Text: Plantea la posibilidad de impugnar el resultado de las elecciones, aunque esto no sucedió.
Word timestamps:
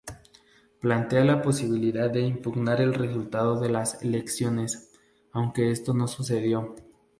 Plantea 0.79 1.23
la 1.23 1.43
posibilidad 1.43 2.09
de 2.09 2.21
impugnar 2.21 2.81
el 2.81 2.95
resultado 2.95 3.59
de 3.59 3.69
las 3.69 4.01
elecciones, 4.01 4.91
aunque 5.31 5.69
esto 5.69 5.93
no 5.93 6.07
sucedió. 6.07 6.75